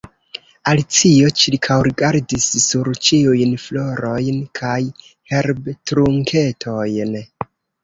Alicio 0.69 1.27
ĉirkaŭrigardis 1.41 2.47
sur 2.63 2.89
ĉiujn 3.09 3.53
florojn 3.67 4.41
kaj 4.63 4.81
herbtrunketojn. 5.35 7.17